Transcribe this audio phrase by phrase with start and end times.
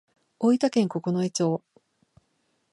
[0.39, 1.61] 大分県九重町